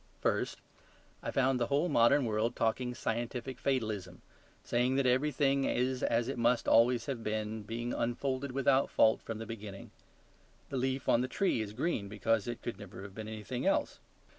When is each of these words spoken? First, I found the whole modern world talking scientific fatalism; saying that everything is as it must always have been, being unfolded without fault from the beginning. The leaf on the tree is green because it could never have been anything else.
First, 0.19 0.57
I 1.21 1.29
found 1.29 1.59
the 1.59 1.67
whole 1.67 1.87
modern 1.87 2.25
world 2.25 2.55
talking 2.55 2.95
scientific 2.95 3.59
fatalism; 3.59 4.23
saying 4.63 4.95
that 4.95 5.05
everything 5.05 5.65
is 5.65 6.01
as 6.01 6.27
it 6.27 6.39
must 6.39 6.67
always 6.67 7.05
have 7.05 7.23
been, 7.23 7.61
being 7.61 7.93
unfolded 7.93 8.51
without 8.51 8.89
fault 8.89 9.21
from 9.21 9.37
the 9.37 9.45
beginning. 9.45 9.91
The 10.69 10.77
leaf 10.77 11.07
on 11.07 11.21
the 11.21 11.27
tree 11.27 11.61
is 11.61 11.73
green 11.73 12.07
because 12.09 12.47
it 12.47 12.63
could 12.63 12.79
never 12.79 13.03
have 13.03 13.13
been 13.13 13.27
anything 13.27 13.67
else. 13.67 13.99